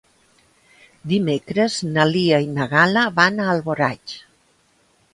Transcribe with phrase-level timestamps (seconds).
[1.11, 4.21] Dimecres na Lia i na Gal·la van a Alboraig.